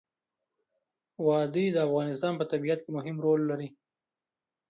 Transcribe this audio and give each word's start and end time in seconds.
وادي 1.25 1.65
د 1.71 1.77
افغانستان 1.87 2.33
په 2.37 2.45
طبیعت 2.51 2.79
کې 2.83 2.91
مهم 2.97 3.15
رول 3.25 3.41
لري. 3.49 3.69